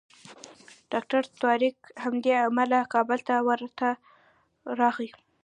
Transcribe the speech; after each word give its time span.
ډاکټر 0.91 1.23
طارق 1.41 1.77
همدې 2.03 2.33
امله 2.47 2.79
کابل 2.93 3.19
ته 3.27 3.35
ورته 3.49 3.87
راغی. 4.79 5.09